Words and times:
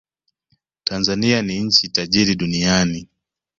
Tanzania 0.83 1.41
ni 1.41 1.59
nchi 1.63 1.89
tajiri 1.89 2.35
duniani 2.35 3.07